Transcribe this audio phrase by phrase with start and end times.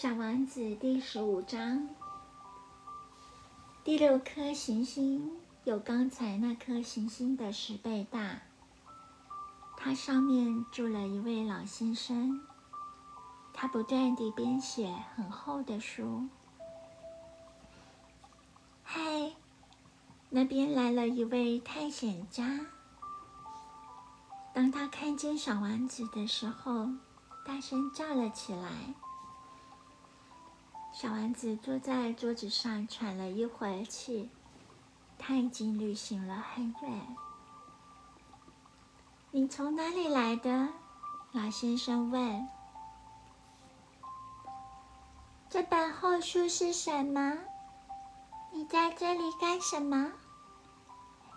[0.00, 1.86] 小王子第十五章，
[3.84, 5.30] 第六颗行星
[5.64, 8.40] 有刚才那颗行星的十倍大。
[9.76, 12.40] 它上面住了一位老先生，
[13.52, 16.26] 他不断地编写很厚的书。
[18.82, 19.02] 嗨，
[20.30, 22.58] 那边来了一位探险家。
[24.54, 26.88] 当他看见小王子的时候，
[27.44, 28.94] 大声叫了起来。
[31.00, 34.28] 小丸子坐在桌子上喘了一会儿气，
[35.16, 37.16] 他已经旅行了很远。
[39.30, 40.68] 你从哪里来的？
[41.32, 42.46] 老先生问。
[45.48, 47.38] 这本厚书是什么？
[48.52, 50.12] 你在这里干什么？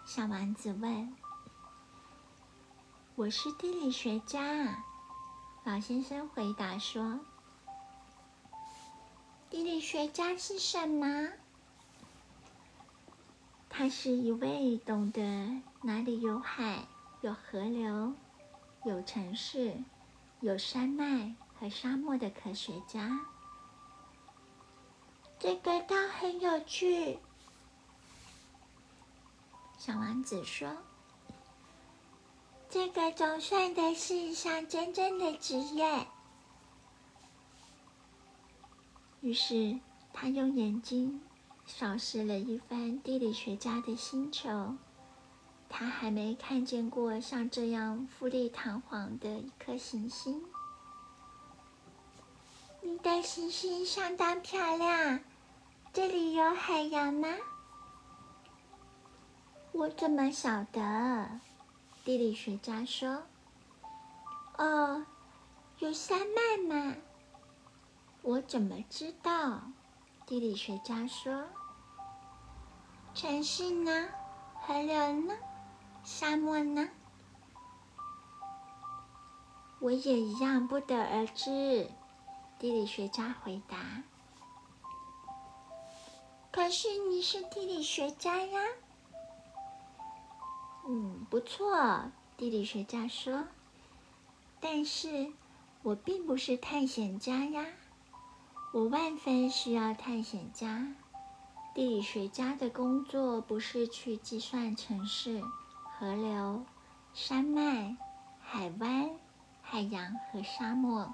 [0.03, 1.15] 小丸子问。
[3.15, 4.83] 我是地理学家，
[5.63, 7.17] 老先生回答说。
[9.53, 11.29] 地理学家是什么？
[13.69, 15.21] 他是一位懂得
[15.83, 16.87] 哪里有海、
[17.21, 18.15] 有河流、
[18.83, 19.77] 有城市、
[20.39, 23.27] 有山脉和沙漠的科学家。
[25.37, 27.19] 这个倒很有趣，
[29.77, 30.75] 小王子说
[32.71, 36.07] ：“这个总算得是一项真正的职业。”
[39.23, 39.79] 于是，
[40.11, 41.21] 他用眼睛
[41.65, 44.75] 扫视了一番地理学家的星球。
[45.69, 50.43] 他还没看见过像这样富丽堂皇的一颗行星。
[52.81, 55.21] 你的行星相当漂亮。
[55.93, 57.29] 这里有海洋吗？
[59.71, 61.39] 我怎么晓得？
[62.03, 63.23] 地理学家说
[64.59, 65.05] ：“哦，
[65.79, 66.97] 有山脉吗？”
[68.23, 69.61] 我怎么知道？
[70.25, 71.43] 地理学家说
[73.13, 74.07] ：“城市呢？
[74.61, 75.35] 河流呢？
[76.05, 76.89] 沙漠呢？”
[79.81, 81.91] 我也一样不得而知。
[82.57, 83.77] 地理学家回答
[86.49, 88.61] ：“可是你是地理学家呀。”
[90.87, 92.09] 嗯，不错。
[92.37, 93.43] 地理学家说
[94.61, 95.33] ：“但是
[95.81, 97.65] 我并不是探险家呀。”
[98.73, 100.95] 我万分需要探险家、
[101.75, 105.43] 地理学家的工作，不是去计算城市、
[105.83, 106.65] 河流、
[107.13, 107.95] 山脉、
[108.41, 109.11] 海湾、
[109.61, 111.13] 海洋和沙漠。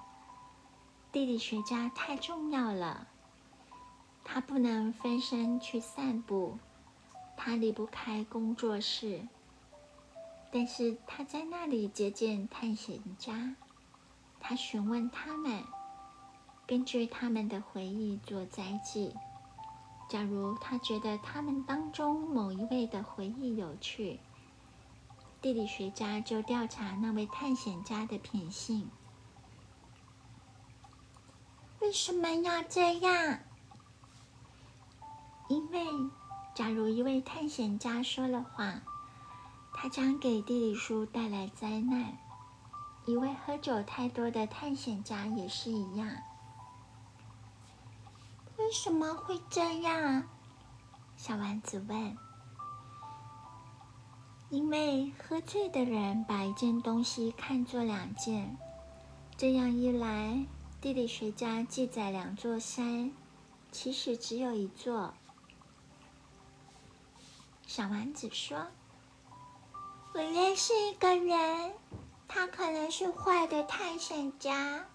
[1.11, 3.09] 地理学家太重要了，
[4.23, 6.57] 他不能分身去散步，
[7.35, 9.27] 他离不开工作室。
[10.49, 13.57] 但是他在那里接见探险家，
[14.39, 15.61] 他询问他们。
[16.69, 19.15] 根据他们的回忆做载记。
[20.07, 24.19] 假如他觉得他们当中某一位的回忆有趣，
[25.41, 28.87] 地理学家就调查那位探险家的品性。
[31.79, 33.39] 为什么要这样？
[35.47, 35.87] 因为，
[36.53, 38.79] 假如一位探险家说了谎，
[39.73, 42.15] 他将给地理书带来灾难。
[43.07, 46.07] 一位喝酒太多的探险家也是一样。
[48.69, 50.29] 为什么会这样？
[51.17, 52.15] 小丸子问。
[54.51, 58.55] 因为喝醉的人把一件东西看作两件，
[59.35, 60.45] 这样一来，
[60.79, 63.11] 地理学家记载两座山，
[63.71, 65.15] 其实只有一座。
[67.65, 68.67] 小丸子说
[70.13, 71.73] ：“我认识一个人，
[72.27, 74.85] 他可能是坏的探险家。”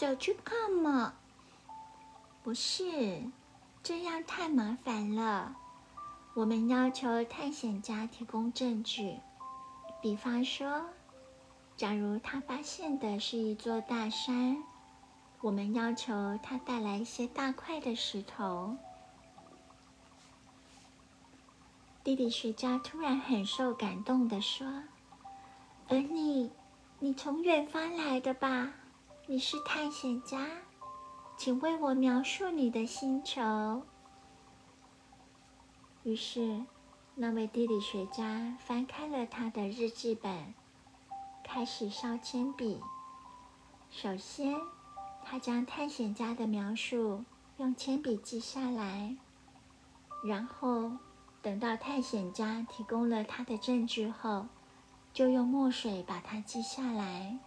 [0.00, 1.12] 走去看嘛？
[2.42, 3.22] 不是，
[3.82, 5.54] 这样太麻烦了。
[6.32, 9.18] 我们要求探险家提供证据，
[10.00, 10.86] 比方说，
[11.76, 14.64] 假如他发现的是一座大山，
[15.42, 18.78] 我们要求他带来一些大块的石头。
[22.02, 24.66] 地理学家突然很受感动的说
[25.88, 26.50] ：“而你，
[27.00, 28.72] 你从远方来的吧？”
[29.30, 30.44] 你是探险家，
[31.36, 33.84] 请为我描述你的星球。
[36.02, 36.64] 于是，
[37.14, 40.52] 那位地理学家翻开了他的日记本，
[41.44, 42.80] 开始烧铅笔。
[43.88, 44.56] 首先，
[45.22, 47.24] 他将探险家的描述
[47.58, 49.14] 用铅笔记下来，
[50.24, 50.90] 然后
[51.40, 54.48] 等到探险家提供了他的证据后，
[55.12, 57.38] 就用墨水把它记下来。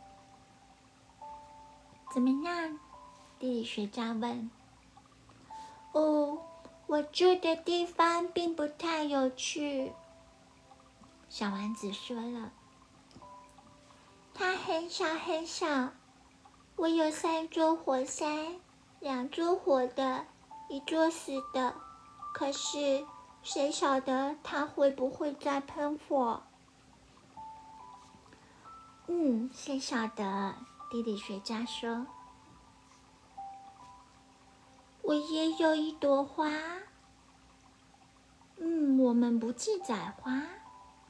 [2.13, 2.77] 怎么样？
[3.39, 4.51] 地理学家问。
[5.93, 6.37] 哦，
[6.85, 9.91] 我住的地方并不太有趣。
[11.27, 12.51] 小丸子说了。
[14.35, 15.89] 它很小很小，
[16.75, 18.57] 我有三座火山，
[18.99, 20.27] 两座活的，
[20.69, 21.73] 一座死的。
[22.35, 23.07] 可是
[23.41, 26.43] 谁晓得它会不会再喷火？
[29.07, 30.53] 嗯，谁晓得？
[30.93, 32.05] 地理学家说
[35.01, 36.51] ：“我也有一朵花。”
[38.61, 40.43] 嗯，我们不记载花。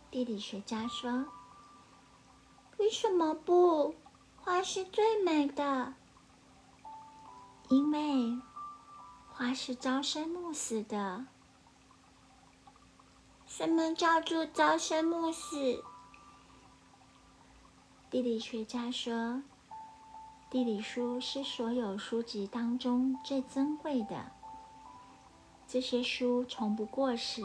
[0.10, 1.26] 地理学家说。
[2.78, 3.94] 为什么不？
[4.38, 5.96] 花是最美的，
[7.68, 8.42] 因为
[9.34, 11.26] 花是朝生暮死的。
[13.46, 15.84] 什么叫做朝生暮死？
[18.10, 19.42] 地理学家说，
[20.54, 24.32] 地理书是所有书籍当中最珍贵的。
[25.68, 27.42] 这些书从不过时，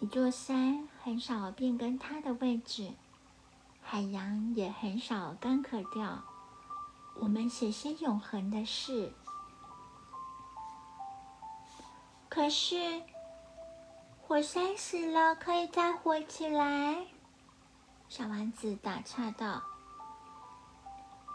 [0.00, 2.92] 一座山很少变更它的位置。
[3.82, 6.22] 海洋也很少干涸掉。
[7.16, 9.12] 我们写些永恒的事，
[12.28, 13.02] 可是
[14.22, 17.08] 火山死了可以再活起来。
[18.08, 19.64] 小丸子打岔道：“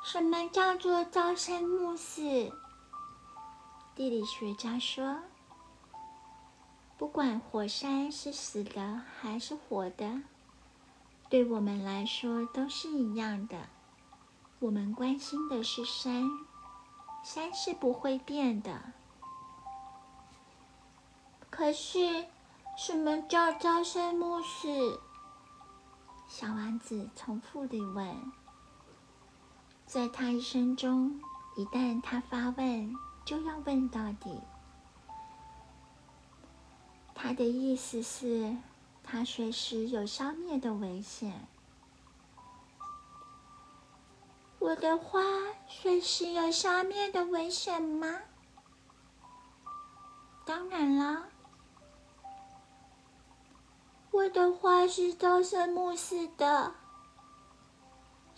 [0.04, 2.22] 什么叫做朝生暮死？”
[3.96, 5.20] 地理学家说
[6.98, 10.22] ：“不管火山是死的还是活的。”
[11.30, 13.58] 对我们来说都是一样的。
[14.60, 16.30] 我们关心的是山，
[17.24, 18.82] 山是不会变的。
[21.50, 22.26] 可是，
[22.78, 25.00] 什么叫朝生暮死？
[26.28, 28.32] 小丸子重复地问。
[29.92, 31.20] 在他一生中，
[31.58, 32.96] 一旦他发问，
[33.26, 34.40] 就要问到底。
[37.14, 38.56] 他的意思是。
[39.04, 41.46] 他随时有消灭的危险。
[44.60, 45.22] 我的花
[45.68, 48.20] 随时有消灭的危险吗？
[50.46, 51.24] 当然了，
[54.12, 56.74] 我的花是朝生暮死的。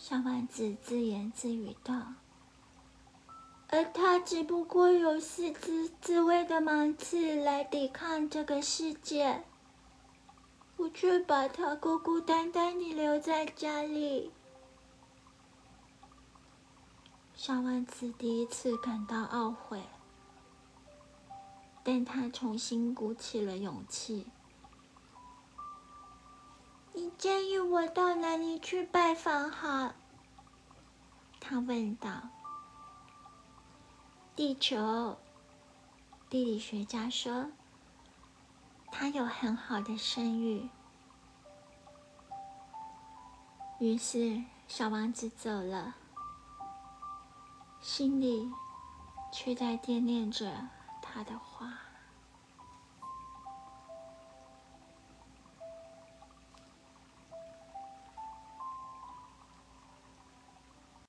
[0.05, 2.15] 小丸子自言自语道
[3.71, 9.45] ：“而他只不过有四只自卫的芒刺来抵抗这个世界。”
[10.75, 14.33] 我却把他孤孤单单地留在家里。
[17.33, 19.81] 小丸子第一次感到懊悔，
[21.81, 24.27] 但他重新鼓起了勇气。
[26.93, 29.93] 你建议我到哪里去拜访好？
[31.39, 32.29] 他问道。
[34.35, 35.17] 地球，
[36.29, 37.51] 地理学家说。
[38.95, 40.69] 他有很好的声誉，
[43.79, 45.95] 于是小王子走了，
[47.81, 48.51] 心里
[49.31, 50.69] 却在惦念着
[51.01, 51.73] 他的话。